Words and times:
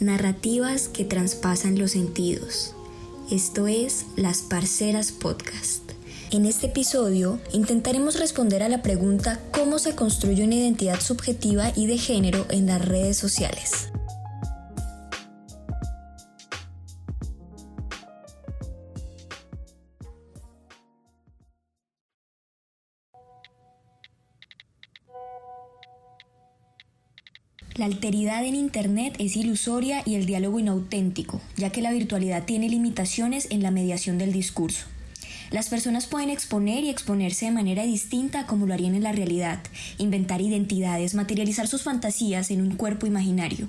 Narrativas 0.00 0.88
que 0.88 1.04
traspasan 1.04 1.78
los 1.78 1.90
sentidos. 1.90 2.74
Esto 3.30 3.66
es 3.66 4.06
Las 4.16 4.40
Parceras 4.40 5.12
Podcast. 5.12 5.92
En 6.30 6.46
este 6.46 6.68
episodio 6.68 7.38
intentaremos 7.52 8.18
responder 8.18 8.62
a 8.62 8.70
la 8.70 8.80
pregunta 8.80 9.38
cómo 9.52 9.78
se 9.78 9.94
construye 9.94 10.42
una 10.42 10.54
identidad 10.54 11.00
subjetiva 11.00 11.70
y 11.76 11.86
de 11.86 11.98
género 11.98 12.46
en 12.48 12.66
las 12.66 12.82
redes 12.82 13.18
sociales. 13.18 13.90
La 27.80 27.86
alteridad 27.86 28.44
en 28.44 28.56
Internet 28.56 29.14
es 29.18 29.38
ilusoria 29.38 30.02
y 30.04 30.14
el 30.14 30.26
diálogo 30.26 30.58
inauténtico, 30.58 31.40
ya 31.56 31.70
que 31.70 31.80
la 31.80 31.92
virtualidad 31.92 32.44
tiene 32.44 32.68
limitaciones 32.68 33.46
en 33.50 33.62
la 33.62 33.70
mediación 33.70 34.18
del 34.18 34.34
discurso. 34.34 34.84
Las 35.50 35.70
personas 35.70 36.06
pueden 36.06 36.28
exponer 36.28 36.84
y 36.84 36.90
exponerse 36.90 37.46
de 37.46 37.52
manera 37.52 37.84
distinta 37.84 38.44
como 38.44 38.66
lo 38.66 38.74
harían 38.74 38.96
en 38.96 39.02
la 39.02 39.12
realidad, 39.12 39.60
inventar 39.96 40.42
identidades, 40.42 41.14
materializar 41.14 41.68
sus 41.68 41.82
fantasías 41.82 42.50
en 42.50 42.60
un 42.60 42.76
cuerpo 42.76 43.06
imaginario. 43.06 43.66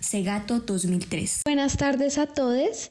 Segato 0.00 0.60
2003. 0.60 1.42
Buenas 1.44 1.76
tardes 1.76 2.16
a 2.16 2.28
todos. 2.28 2.90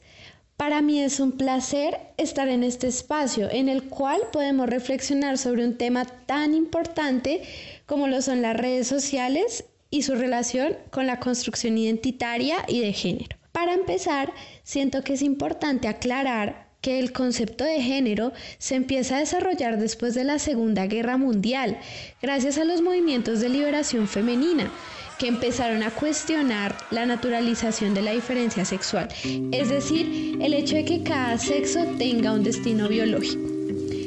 Para 0.56 0.82
mí 0.82 1.00
es 1.00 1.18
un 1.18 1.32
placer 1.32 1.98
estar 2.16 2.48
en 2.48 2.62
este 2.62 2.86
espacio 2.86 3.50
en 3.50 3.68
el 3.68 3.82
cual 3.82 4.20
podemos 4.30 4.68
reflexionar 4.68 5.36
sobre 5.36 5.64
un 5.64 5.76
tema 5.76 6.04
tan 6.04 6.54
importante 6.54 7.42
como 7.86 8.06
lo 8.06 8.22
son 8.22 8.40
las 8.40 8.56
redes 8.56 8.86
sociales 8.86 9.64
y 9.90 10.02
su 10.02 10.14
relación 10.14 10.76
con 10.90 11.06
la 11.06 11.20
construcción 11.20 11.76
identitaria 11.76 12.64
y 12.68 12.80
de 12.80 12.92
género. 12.92 13.36
Para 13.52 13.74
empezar, 13.74 14.32
siento 14.62 15.02
que 15.02 15.14
es 15.14 15.22
importante 15.22 15.88
aclarar 15.88 16.70
que 16.80 16.98
el 16.98 17.12
concepto 17.12 17.64
de 17.64 17.82
género 17.82 18.32
se 18.58 18.74
empieza 18.74 19.16
a 19.16 19.20
desarrollar 19.20 19.78
después 19.78 20.14
de 20.14 20.24
la 20.24 20.38
Segunda 20.38 20.86
Guerra 20.86 21.16
Mundial, 21.16 21.78
gracias 22.22 22.56
a 22.58 22.64
los 22.64 22.80
movimientos 22.80 23.40
de 23.40 23.50
liberación 23.50 24.08
femenina, 24.08 24.70
que 25.18 25.28
empezaron 25.28 25.82
a 25.82 25.90
cuestionar 25.90 26.74
la 26.90 27.04
naturalización 27.04 27.92
de 27.92 28.00
la 28.00 28.12
diferencia 28.12 28.64
sexual, 28.64 29.08
es 29.52 29.68
decir, 29.68 30.38
el 30.40 30.54
hecho 30.54 30.76
de 30.76 30.86
que 30.86 31.02
cada 31.02 31.36
sexo 31.36 31.84
tenga 31.98 32.32
un 32.32 32.42
destino 32.42 32.88
biológico. 32.88 33.46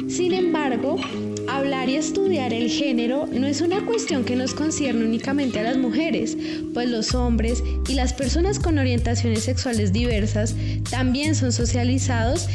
Sin 0.09 0.33
embargo, 0.33 0.97
Hablar 1.53 1.87
y 1.87 1.97
estudiar 1.97 2.51
el 2.51 2.67
género 2.67 3.27
no 3.31 3.45
es 3.45 3.61
una 3.61 3.85
cuestión 3.85 4.23
que 4.23 4.35
nos 4.35 4.55
concierne 4.55 5.05
únicamente 5.05 5.59
a 5.59 5.63
las 5.63 5.77
mujeres, 5.77 6.35
pues 6.73 6.89
los 6.89 7.13
hombres 7.13 7.63
y 7.87 7.93
las 7.93 8.11
personas 8.11 8.57
con 8.57 8.79
orientaciones 8.79 9.43
sexuales 9.43 9.93
diversas 9.93 10.55
también 10.89 11.35
son 11.35 11.51
socializados 11.51 12.47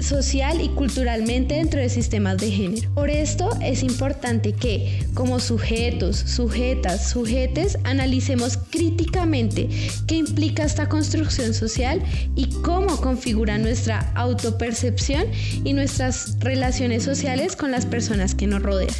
social 0.00 0.62
y 0.62 0.68
culturalmente 0.70 1.56
dentro 1.56 1.80
de 1.80 1.90
sistemas 1.90 2.38
de 2.38 2.50
género. 2.50 2.90
Por 2.94 3.10
esto 3.10 3.50
es 3.60 3.82
importante 3.82 4.54
que, 4.54 5.04
como 5.12 5.38
sujetos, 5.38 6.16
sujetas, 6.16 7.10
sujetes, 7.10 7.78
analicemos 7.84 8.56
críticamente 8.70 9.68
qué 10.06 10.16
implica 10.16 10.64
esta 10.64 10.88
construcción 10.88 11.54
social 11.54 12.02
y 12.34 12.50
cómo 12.62 13.00
configura 13.00 13.58
nuestra 13.58 14.12
autopercepción 14.14 15.24
y 15.64 15.72
nuestras 15.72 16.38
relaciones 16.40 17.02
sociales 17.02 17.56
con 17.56 17.70
las 17.70 17.86
personas 17.86 18.34
que 18.34 18.46
nos 18.46 18.62
rodean. 18.62 18.94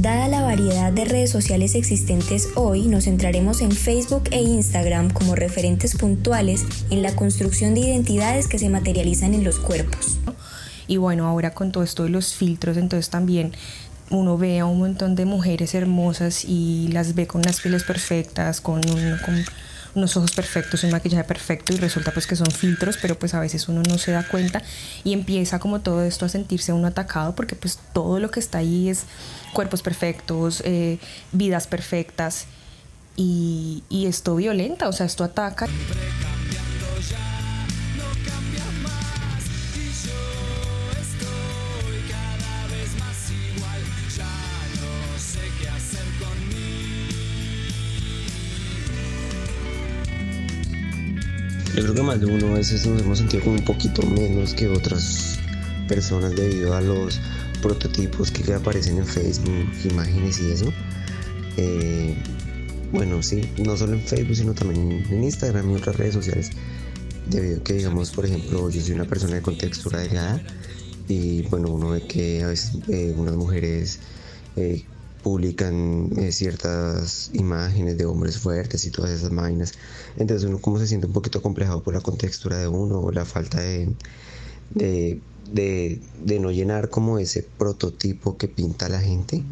Dada 0.00 0.28
la 0.28 0.42
variedad 0.42 0.92
de 0.92 1.04
redes 1.06 1.30
sociales 1.30 1.74
existentes 1.74 2.50
hoy, 2.54 2.86
nos 2.86 3.04
centraremos 3.04 3.60
en 3.62 3.72
Facebook 3.72 4.28
e 4.30 4.40
Instagram 4.40 5.10
como 5.10 5.34
referentes 5.34 5.96
puntuales 5.96 6.64
en 6.90 7.02
la 7.02 7.16
construcción 7.16 7.74
de 7.74 7.80
identidades 7.80 8.46
que 8.46 8.60
se 8.60 8.68
materializan 8.68 9.34
en 9.34 9.42
los 9.42 9.58
cuerpos. 9.58 10.18
Y 10.86 10.98
bueno, 10.98 11.26
ahora 11.26 11.52
con 11.52 11.72
todo 11.72 11.82
esto 11.82 12.04
de 12.04 12.10
los 12.10 12.34
filtros, 12.34 12.76
entonces 12.76 13.10
también 13.10 13.52
uno 14.10 14.38
ve 14.38 14.60
a 14.60 14.66
un 14.66 14.78
montón 14.78 15.14
de 15.14 15.24
mujeres 15.24 15.74
hermosas 15.74 16.44
y 16.44 16.88
las 16.92 17.14
ve 17.14 17.26
con 17.26 17.40
unas 17.40 17.60
pieles 17.60 17.84
perfectas, 17.84 18.60
con, 18.60 18.80
con 18.82 19.44
unos 19.94 20.16
ojos 20.16 20.32
perfectos, 20.32 20.84
un 20.84 20.90
maquillaje 20.90 21.24
perfecto 21.24 21.72
y 21.72 21.76
resulta 21.76 22.12
pues 22.12 22.26
que 22.26 22.36
son 22.36 22.50
filtros, 22.50 22.98
pero 23.00 23.18
pues 23.18 23.34
a 23.34 23.40
veces 23.40 23.68
uno 23.68 23.82
no 23.82 23.98
se 23.98 24.12
da 24.12 24.26
cuenta 24.26 24.62
y 25.04 25.12
empieza 25.12 25.58
como 25.58 25.80
todo 25.80 26.02
esto 26.02 26.24
a 26.24 26.28
sentirse 26.28 26.72
uno 26.72 26.86
atacado 26.86 27.34
porque 27.34 27.56
pues 27.56 27.78
todo 27.92 28.18
lo 28.20 28.30
que 28.30 28.40
está 28.40 28.58
ahí 28.58 28.88
es 28.88 29.04
cuerpos 29.52 29.82
perfectos, 29.82 30.62
eh, 30.64 30.98
vidas 31.32 31.66
perfectas 31.66 32.46
y 33.16 33.82
esto 33.90 34.36
violenta, 34.36 34.88
o 34.88 34.92
sea, 34.92 35.04
esto 35.04 35.24
ataca. 35.24 35.66
Yo 51.78 51.84
creo 51.84 51.94
que 51.94 52.02
más 52.02 52.18
de 52.18 52.26
uno 52.26 52.48
a 52.48 52.54
veces 52.54 52.84
nos 52.86 53.00
hemos 53.02 53.18
sentido 53.18 53.44
como 53.44 53.54
un 53.54 53.64
poquito 53.64 54.02
menos 54.02 54.52
que 54.52 54.66
otras 54.66 55.38
personas 55.86 56.34
debido 56.34 56.74
a 56.74 56.80
los 56.80 57.20
prototipos 57.62 58.32
que 58.32 58.52
aparecen 58.52 58.98
en 58.98 59.06
Facebook, 59.06 59.70
imágenes 59.88 60.40
y 60.40 60.50
eso. 60.50 60.72
Eh, 61.56 62.16
bueno, 62.90 63.22
sí, 63.22 63.48
no 63.58 63.76
solo 63.76 63.92
en 63.92 64.02
Facebook, 64.02 64.34
sino 64.34 64.54
también 64.54 65.06
en 65.08 65.22
Instagram 65.22 65.70
y 65.70 65.76
otras 65.76 65.94
redes 65.94 66.14
sociales. 66.14 66.50
Debido 67.30 67.60
a 67.60 67.62
que, 67.62 67.74
digamos, 67.74 68.10
por 68.10 68.26
ejemplo, 68.26 68.68
yo 68.70 68.80
soy 68.80 68.94
una 68.94 69.04
persona 69.04 69.36
de 69.36 69.42
contextura 69.42 70.00
delgada 70.00 70.42
y 71.06 71.42
bueno, 71.42 71.68
uno 71.68 71.90
ve 71.90 72.02
que 72.08 72.42
a 72.42 72.48
veces 72.48 72.72
eh, 72.88 73.14
unas 73.16 73.36
mujeres 73.36 74.00
eh, 74.56 74.84
publican 75.28 76.10
eh, 76.16 76.32
ciertas 76.32 77.30
imágenes 77.34 77.98
de 77.98 78.06
hombres 78.06 78.38
fuertes 78.38 78.86
y 78.86 78.90
todas 78.90 79.10
esas 79.10 79.30
máquinas. 79.30 79.74
Entonces 80.16 80.48
uno 80.48 80.58
como 80.58 80.78
se 80.78 80.86
siente 80.86 81.06
un 81.06 81.12
poquito 81.12 81.42
complejado 81.42 81.82
por 81.82 81.92
la 81.92 82.00
contextura 82.00 82.56
de 82.56 82.66
uno 82.66 82.98
o 83.00 83.12
la 83.12 83.26
falta 83.26 83.60
de, 83.60 83.92
de, 84.74 85.20
de, 85.52 86.40
no 86.40 86.50
llenar 86.50 86.88
como 86.88 87.18
ese 87.18 87.42
prototipo 87.42 88.38
que 88.38 88.48
pinta 88.48 88.88
la 88.88 89.00
gente. 89.00 89.44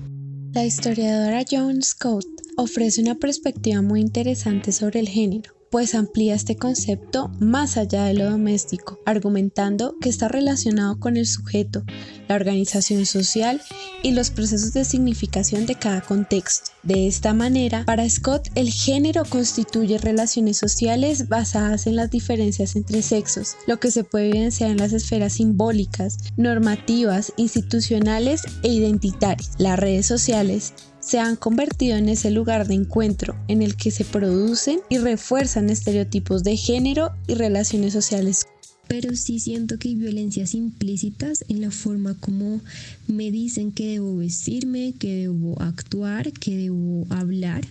La 0.54 0.64
historiadora 0.64 1.44
Joan 1.48 1.82
Scott 1.82 2.25
ofrece 2.56 3.03
una 3.03 3.16
perspectiva 3.16 3.82
muy 3.82 4.00
interesante 4.00 4.72
sobre 4.72 5.00
el 5.00 5.08
género 5.08 5.56
pues 5.71 5.94
amplía 5.94 6.34
este 6.34 6.56
concepto 6.56 7.31
más 7.41 7.77
allá 7.77 8.04
de 8.04 8.15
lo 8.15 8.31
doméstico, 8.31 9.00
argumentando 9.04 9.97
que 10.00 10.09
está 10.09 10.28
relacionado 10.28 10.99
con 10.99 11.16
el 11.16 11.27
sujeto, 11.27 11.84
la 12.28 12.34
organización 12.34 13.06
social 13.06 13.60
y 14.03 14.12
los 14.12 14.31
procesos 14.31 14.72
de 14.72 14.84
significación 14.84 15.66
de 15.66 15.75
cada 15.75 16.00
contexto. 16.00 16.71
De 16.82 17.09
esta 17.09 17.34
manera, 17.34 17.84
para 17.84 18.09
Scott, 18.09 18.49
el 18.55 18.71
género 18.71 19.25
constituye 19.25 19.99
relaciones 19.99 20.56
sociales 20.56 21.28
basadas 21.28 21.87
en 21.87 21.97
las 21.97 22.10
diferencias 22.10 22.76
entre 22.76 23.03
sexos, 23.03 23.56
lo 23.66 23.81
que 23.81 23.91
se 23.91 24.05
puede 24.05 24.28
evidenciar 24.28 24.71
en 24.71 24.78
las 24.78 24.93
esferas 24.93 25.34
simbólicas, 25.34 26.19
normativas, 26.37 27.32
institucionales 27.37 28.43
e 28.62 28.69
identitarias. 28.69 29.53
Las 29.59 29.78
redes 29.78 30.06
sociales 30.06 30.75
se 31.06 31.21
han 31.21 31.37
convertido 31.37 31.97
en 31.97 32.09
ese 32.09 32.33
lugar 32.33 32.67
de 32.67 32.75
encuentro 32.75 33.37
en 33.47 33.62
el 33.62 33.77
que 33.77 33.93
se 33.93 34.05
producen 34.05 34.81
y 34.89 34.99
refuerzan 34.99 35.71
estereotipos 35.71 36.43
de 36.43 36.56
género 36.56 37.12
y 37.28 37.34
relaciones 37.34 37.93
sociales. 37.93 38.44
Pero 38.89 39.15
sí 39.15 39.39
siento 39.39 39.78
que 39.78 39.89
hay 39.89 39.94
violencias 39.94 40.55
implícitas 40.55 41.44
en 41.49 41.61
la 41.61 41.71
forma 41.71 42.15
como 42.19 42.61
me 43.06 43.31
dicen 43.31 43.71
que 43.71 43.93
debo 43.93 44.17
vestirme, 44.17 44.94
que 44.99 45.15
debo 45.15 45.61
actuar, 45.62 46.33
que 46.33 46.56
debo 46.56 47.06
hablar 47.11 47.65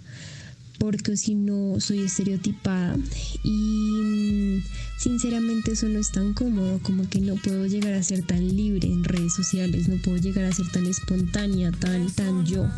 porque 0.77 1.17
si 1.17 1.35
no 1.35 1.79
soy 1.79 1.99
estereotipada 1.99 2.97
y 3.43 3.49
mm, 3.49 4.63
sinceramente 4.97 5.71
eso 5.71 5.87
no 5.87 5.99
es 5.99 6.11
tan 6.11 6.33
cómodo 6.33 6.79
como 6.83 7.09
que 7.09 7.19
no 7.19 7.35
puedo 7.35 7.65
llegar 7.65 7.93
a 7.93 8.03
ser 8.03 8.25
tan 8.25 8.55
libre 8.55 8.87
en 8.87 9.03
redes 9.03 9.33
sociales, 9.33 9.87
no 9.87 10.01
puedo 10.01 10.17
llegar 10.17 10.45
a 10.45 10.51
ser 10.51 10.69
tan 10.71 10.85
espontánea, 10.85 11.71
tan 11.71 12.11
tan 12.11 12.45
yo. 12.45 12.69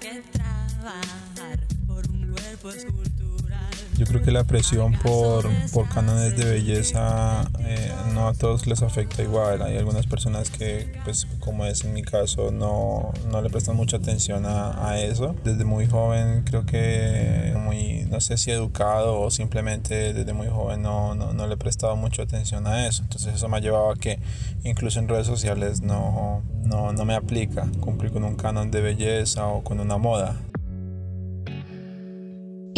que 0.00 0.22
trabajar 0.32 1.58
por 1.86 2.08
un 2.10 2.32
cuerpo 2.32 2.70
escultural. 2.70 3.87
Yo 3.98 4.06
creo 4.06 4.22
que 4.22 4.30
la 4.30 4.44
presión 4.44 4.92
por, 4.92 5.44
por 5.72 5.88
cánones 5.88 6.36
de 6.36 6.44
belleza 6.44 7.50
eh, 7.58 7.92
no 8.14 8.28
a 8.28 8.32
todos 8.32 8.68
les 8.68 8.80
afecta 8.82 9.24
igual. 9.24 9.60
Hay 9.60 9.76
algunas 9.76 10.06
personas 10.06 10.50
que, 10.50 10.92
pues 11.04 11.26
como 11.40 11.66
es 11.66 11.82
en 11.82 11.94
mi 11.94 12.02
caso, 12.02 12.52
no, 12.52 13.12
no 13.28 13.42
le 13.42 13.50
prestan 13.50 13.74
mucha 13.74 13.96
atención 13.96 14.46
a, 14.46 14.88
a, 14.88 15.00
eso. 15.00 15.34
Desde 15.42 15.64
muy 15.64 15.88
joven 15.88 16.44
creo 16.44 16.64
que 16.64 17.54
muy, 17.56 18.06
no 18.08 18.20
sé 18.20 18.36
si 18.36 18.52
educado 18.52 19.20
o 19.20 19.32
simplemente 19.32 20.12
desde 20.12 20.32
muy 20.32 20.46
joven 20.46 20.80
no, 20.80 21.16
no, 21.16 21.32
no 21.32 21.48
le 21.48 21.54
he 21.54 21.56
prestado 21.56 21.96
mucha 21.96 22.22
atención 22.22 22.68
a 22.68 22.86
eso. 22.86 23.02
Entonces 23.02 23.34
eso 23.34 23.48
me 23.48 23.56
ha 23.56 23.60
llevado 23.60 23.90
a 23.90 23.96
que 23.96 24.20
incluso 24.62 25.00
en 25.00 25.08
redes 25.08 25.26
sociales 25.26 25.80
no, 25.80 26.44
no, 26.62 26.92
no 26.92 27.04
me 27.04 27.16
aplica 27.16 27.66
cumplir 27.80 28.12
con 28.12 28.22
un 28.22 28.36
canon 28.36 28.70
de 28.70 28.80
belleza 28.80 29.48
o 29.48 29.64
con 29.64 29.80
una 29.80 29.96
moda. 29.96 30.36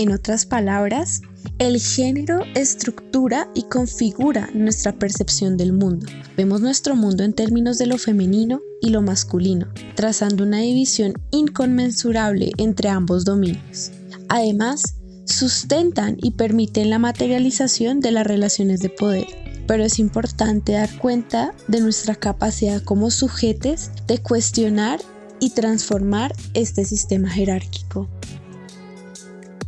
En 0.01 0.13
otras 0.13 0.47
palabras, 0.47 1.21
el 1.59 1.79
género 1.79 2.41
estructura 2.55 3.51
y 3.55 3.65
configura 3.65 4.49
nuestra 4.55 4.93
percepción 4.93 5.59
del 5.59 5.75
mundo. 5.75 6.07
Vemos 6.39 6.63
nuestro 6.63 6.97
mundo 6.97 7.23
en 7.23 7.35
términos 7.35 7.77
de 7.77 7.85
lo 7.85 7.99
femenino 7.99 8.63
y 8.81 8.89
lo 8.89 9.03
masculino, 9.03 9.67
trazando 9.97 10.45
una 10.45 10.61
división 10.61 11.13
inconmensurable 11.33 12.53
entre 12.57 12.89
ambos 12.89 13.27
dominios. 13.27 13.91
Además, 14.31 14.95
sustentan 15.27 16.17
y 16.17 16.31
permiten 16.31 16.89
la 16.89 16.99
materialización 16.99 18.01
de 18.01 18.13
las 18.13 18.27
relaciones 18.27 18.81
de 18.81 18.89
poder, 18.89 19.27
pero 19.67 19.85
es 19.85 19.99
importante 19.99 20.73
dar 20.73 20.99
cuenta 20.99 21.53
de 21.69 21.83
nuestra 21.83 22.15
capacidad 22.15 22.83
como 22.83 23.11
sujetes 23.11 23.91
de 24.07 24.17
cuestionar 24.17 24.99
y 25.41 25.51
transformar 25.51 26.35
este 26.55 26.87
sistema 26.87 27.29
jerárquico 27.29 28.09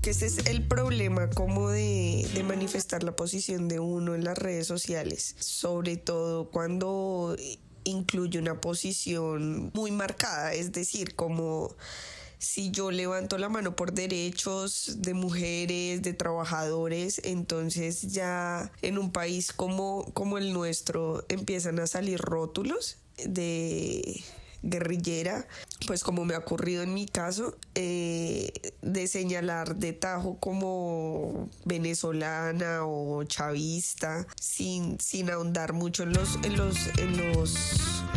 que 0.02 0.10
ese 0.10 0.26
es 0.26 0.46
el 0.46 0.66
problema 0.66 1.30
como 1.30 1.70
de, 1.70 2.26
manifestar 2.44 3.04
la 3.04 3.14
posición 3.14 3.68
de 3.68 3.78
uno 3.78 4.16
en 4.16 4.24
las 4.24 4.36
redes 4.36 4.66
sociales, 4.66 5.36
sobre 5.38 5.96
todo 5.96 6.50
cuando 6.50 7.36
incluye 7.84 8.40
una 8.40 8.60
posición 8.60 9.70
muy 9.74 9.92
marcada, 9.92 10.54
es 10.54 10.72
decir, 10.72 11.14
como 11.14 11.76
si 12.38 12.72
yo 12.72 12.90
levanto 12.90 13.38
la 13.38 13.48
mano 13.48 13.76
por 13.76 13.92
derechos 13.92 14.96
de 14.98 15.14
mujeres, 15.14 16.02
de 16.02 16.12
trabajadores, 16.12 17.20
entonces 17.22 18.12
ya 18.12 18.72
en 18.82 18.98
un 18.98 19.12
país 19.12 19.52
como, 19.52 20.10
como 20.14 20.36
el 20.36 20.52
nuestro 20.52 21.24
empiezan 21.28 21.78
a 21.78 21.86
salir 21.86 22.20
rótulos 22.20 22.98
de 23.24 24.24
guerrillera, 24.62 25.46
pues 25.86 26.02
como 26.02 26.24
me 26.24 26.34
ha 26.34 26.38
ocurrido 26.38 26.82
en 26.82 26.94
mi 26.94 27.06
caso, 27.06 27.56
eh, 27.74 28.52
de 28.82 29.06
señalar 29.06 29.76
de 29.76 29.92
tajo 29.92 30.38
como 30.38 31.48
venezolana 31.64 32.84
o 32.84 33.24
chavista, 33.24 34.26
sin, 34.40 34.98
sin 35.00 35.30
ahondar 35.30 35.72
mucho 35.72 36.04
en 36.04 36.12
los, 36.12 36.36
en 36.44 36.56
los, 36.56 36.76
en 36.98 37.16
los, 37.16 37.54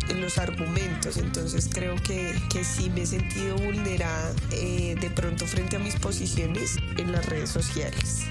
en 0.10 0.22
los 0.22 0.38
argumentos. 0.38 1.18
Entonces 1.18 1.70
creo 1.72 1.96
que, 2.04 2.34
que 2.52 2.64
sí 2.64 2.90
me 2.90 3.02
he 3.02 3.06
sentido 3.06 3.58
vulnerada 3.58 4.34
eh, 4.52 4.96
de 5.00 5.10
pronto 5.10 5.46
frente 5.46 5.76
a 5.76 5.80
mis 5.80 5.96
posiciones 5.96 6.78
en 6.98 7.12
las 7.12 7.26
redes 7.26 7.50
sociales. 7.50 8.26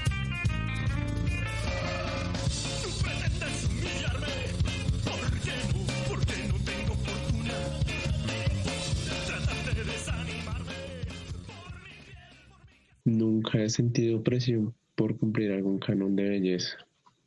Nunca 13.55 13.67
he 13.67 13.69
sentido 13.69 14.21
presión 14.21 14.75
por 14.95 15.17
cumplir 15.17 15.53
algún 15.53 15.79
canon 15.79 16.13
de 16.13 16.27
belleza. 16.27 16.77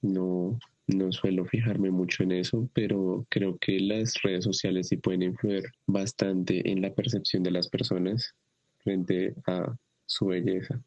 No, 0.02 0.58
no 0.86 1.10
suelo 1.10 1.46
fijarme 1.46 1.90
mucho 1.90 2.22
en 2.22 2.32
eso, 2.32 2.68
pero 2.74 3.24
creo 3.30 3.56
que 3.56 3.80
las 3.80 4.12
redes 4.22 4.44
sociales 4.44 4.88
sí 4.88 4.98
pueden 4.98 5.22
influir 5.22 5.64
bastante 5.86 6.70
en 6.70 6.82
la 6.82 6.92
percepción 6.92 7.42
de 7.42 7.52
las 7.52 7.70
personas 7.70 8.34
frente 8.84 9.34
a 9.46 9.74
su 10.04 10.26
belleza. 10.26 10.78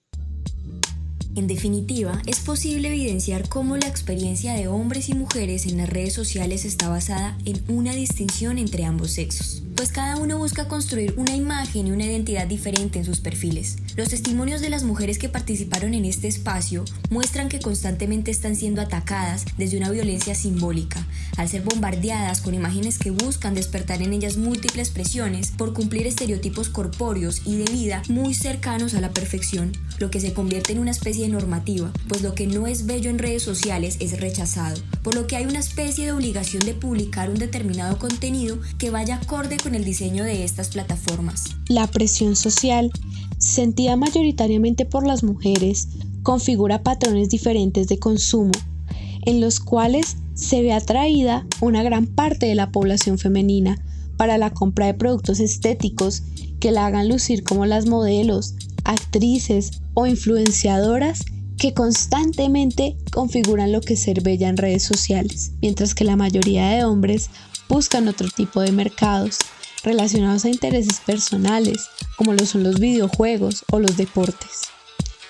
En 1.34 1.48
definitiva, 1.48 2.22
es 2.26 2.42
posible 2.42 2.90
evidenciar 2.90 3.48
cómo 3.48 3.78
la 3.78 3.88
experiencia 3.88 4.54
de 4.54 4.68
hombres 4.68 5.08
y 5.08 5.14
mujeres 5.14 5.66
en 5.66 5.78
las 5.78 5.90
redes 5.90 6.14
sociales 6.14 6.66
está 6.66 6.90
basada 6.90 7.38
en 7.46 7.62
una 7.70 7.94
distinción 7.94 8.58
entre 8.58 8.84
ambos 8.84 9.12
sexos 9.12 9.64
pues 9.82 9.92
cada 9.92 10.18
uno 10.18 10.38
busca 10.38 10.68
construir 10.68 11.16
una 11.18 11.36
imagen 11.36 11.88
y 11.88 11.92
una 11.92 12.06
identidad 12.06 12.46
diferente 12.46 13.00
en 13.00 13.06
sus 13.06 13.20
perfiles. 13.20 13.78
Los 13.96 14.10
testimonios 14.10 14.62
de 14.62 14.70
las 14.70 14.84
mujeres 14.84 15.18
que 15.18 15.28
participaron 15.28 15.96
en 15.96 16.06
este 16.06 16.28
espacio 16.28 16.86
muestran 17.10 17.50
que 17.50 17.60
constantemente 17.60 18.30
están 18.30 18.56
siendo 18.56 18.82
atacadas 18.82 19.44
desde 19.58 19.78
una 19.78 19.90
violencia 19.90 20.36
simbólica, 20.36 21.08
al 21.36 21.50
ser 21.50 21.64
bombardeadas 21.64 22.42
con 22.42 22.54
imágenes 22.54 23.00
que 23.00 23.10
buscan 23.10 23.56
despertar 23.56 24.04
en 24.04 24.14
ellas 24.14 24.38
múltiples 24.38 24.92
presiones 24.92 25.50
por 25.50 25.74
cumplir 25.74 26.06
estereotipos 26.06 26.70
corpóreos 26.70 27.42
y 27.44 27.56
de 27.56 27.72
vida 27.72 28.04
muy 28.08 28.36
cercanos 28.36 28.94
a 28.94 29.02
la 29.02 29.10
perfección, 29.10 29.72
lo 29.98 30.12
que 30.12 30.20
se 30.20 30.34
convierte 30.34 30.74
en 30.74 30.80
una 30.80 30.92
especie 30.92 31.21
de 31.22 31.30
normativa, 31.30 31.92
pues 32.08 32.22
lo 32.22 32.34
que 32.34 32.48
no 32.48 32.68
es 32.68 32.86
bello 32.86 33.10
en 33.10 33.20
redes 33.20 33.44
sociales 33.44 33.98
es 34.00 34.20
rechazado, 34.20 34.82
por 35.04 35.16
lo 35.16 35.28
que 35.28 35.36
hay 35.36 35.46
una 35.46 35.60
especie 35.60 36.06
de 36.06 36.12
obligación 36.12 36.66
de 36.66 36.74
publicar 36.74 37.30
un 37.30 37.38
determinado 37.38 37.98
contenido 37.98 38.60
que 38.78 38.90
vaya 38.90 39.16
acorde 39.16 39.58
con 39.58 39.76
el 39.76 39.84
diseño 39.84 40.24
de 40.24 40.44
estas 40.44 40.70
plataformas. 40.70 41.56
La 41.68 41.88
presión 41.88 42.36
social, 42.36 42.92
sentida 43.38 43.96
mayoritariamente 43.96 44.86
por 44.86 45.06
las 45.06 45.24
mujeres, 45.24 45.88
configura 46.24 46.84
patrones 46.84 47.30
diferentes 47.30 47.88
de 47.88 48.00
consumo, 48.00 48.52
en 49.26 49.42
los 49.42 49.60
cuales 49.60 50.18
se 50.34 50.62
ve 50.62 50.74
atraída 50.74 51.46
una 51.60 51.84
gran 51.84 52.08
parte 52.08 52.46
de 52.46 52.56
la 52.56 52.72
población 52.72 53.18
femenina 53.18 53.78
para 54.18 54.38
la 54.38 54.52
compra 54.52 54.88
de 54.88 54.94
productos 54.94 55.40
estéticos 55.40 56.24
que 56.60 56.72
la 56.72 56.86
hagan 56.86 57.10
lucir 57.10 57.44
como 57.44 57.66
las 57.66 57.88
modelos, 57.88 58.56
actrices 58.86 59.82
o 59.94 60.08
influenciadoras 60.08 61.26
que 61.58 61.74
constantemente 61.74 62.98
configuran 63.12 63.72
lo 63.72 63.82
que 63.82 63.94
es 63.94 64.02
ser 64.02 64.22
bella 64.22 64.50
en 64.50 64.58
redes 64.58 64.84
sociales, 64.84 65.52
mientras 65.62 65.94
que 65.94 66.04
la 66.04 66.16
mayoría 66.16 66.70
de 66.70 66.84
hombres 66.84 67.30
buscan 67.70 68.08
otro 68.08 68.28
tipo 68.30 68.62
de 68.62 68.72
mercados 68.72 69.38
relacionados 69.84 70.46
a 70.46 70.50
intereses 70.50 71.00
personales, 71.06 71.88
como 72.18 72.34
lo 72.34 72.46
son 72.46 72.64
los 72.64 72.80
videojuegos 72.80 73.64
o 73.72 73.80
los 73.80 73.98
deportes. 73.98 74.72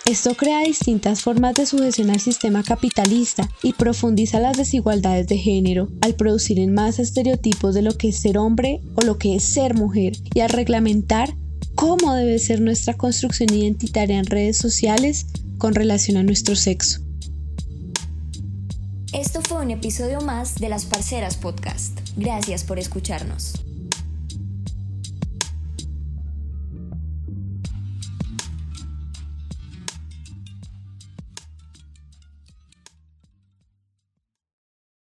Esto 0.06 0.34
crea 0.34 0.62
distintas 0.62 1.22
formas 1.22 1.54
de 1.56 1.68
sujeción 1.68 2.10
al 2.10 2.20
sistema 2.20 2.64
capitalista 2.64 3.48
y 3.62 3.74
profundiza 3.74 4.40
las 4.40 4.58
desigualdades 4.58 5.28
de 5.28 5.38
género 5.38 5.90
al 6.02 6.16
producir 6.16 6.60
en 6.60 6.74
más 6.74 6.98
estereotipos 6.98 7.76
de 7.76 7.84
lo 7.84 7.96
que 7.96 8.10
es 8.10 8.20
ser 8.20 8.40
hombre 8.40 8.82
o 8.96 9.02
lo 9.02 9.20
que 9.20 9.36
es 9.36 9.44
ser 9.44 9.76
mujer 9.76 10.14
y 10.34 10.40
al 10.40 10.50
reglamentar 10.50 11.36
cómo 11.82 12.14
debe 12.14 12.38
ser 12.38 12.62
nuestra 12.62 12.94
construcción 12.94 13.52
identitaria 13.52 14.20
en 14.20 14.28
redes 14.28 14.56
sociales 14.56 15.26
con 15.58 15.74
relación 15.74 16.16
a 16.18 16.22
nuestro 16.22 16.56
sexo. 16.56 17.02
Esto 19.14 19.42
fue 19.42 19.64
un 19.64 19.72
episodio 19.72 20.22
más 20.22 20.54
de 20.54 20.70
Las 20.70 20.86
Parceras 20.86 21.38
Podcast. 21.38 22.00
Gracias 22.16 22.64
por 22.64 22.78
escucharnos. 22.78 23.54